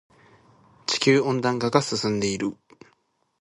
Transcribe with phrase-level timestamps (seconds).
[0.87, 2.57] 地球温暖化が進んでいる。